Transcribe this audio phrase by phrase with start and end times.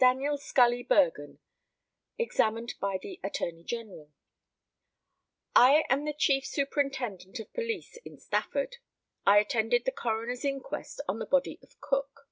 [0.00, 1.38] DANIEL SCULLY BERGEN,
[2.18, 4.12] examined by the ATTORNEY GENERAL:
[5.56, 8.76] I am the chief superintendent of police in Stafford.
[9.24, 12.28] I attended the coroner's inquest on the body of Cook.